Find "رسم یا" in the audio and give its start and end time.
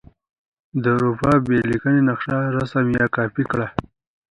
2.57-3.05